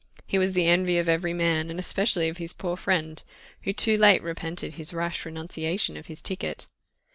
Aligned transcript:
He 0.25 0.39
was 0.39 0.53
the 0.53 0.65
envy 0.65 0.97
of 0.97 1.07
every 1.07 1.31
man, 1.31 1.69
and 1.69 1.79
especially 1.79 2.27
of 2.27 2.37
his 2.37 2.53
poor 2.53 2.75
friend, 2.75 3.21
who 3.61 3.71
too 3.71 3.99
late 3.99 4.23
repented 4.23 4.73
his 4.73 4.95
rash 4.95 5.27
renunciation 5.27 5.95
of 5.95 6.07
his 6.07 6.23
ticket. 6.23 6.65